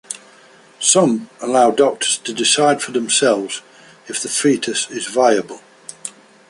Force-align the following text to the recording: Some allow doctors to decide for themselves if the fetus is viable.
Some 0.79 1.29
allow 1.41 1.69
doctors 1.69 2.17
to 2.17 2.33
decide 2.33 2.81
for 2.81 2.91
themselves 2.91 3.61
if 4.07 4.19
the 4.19 4.29
fetus 4.29 4.89
is 4.89 5.05
viable. 5.05 5.59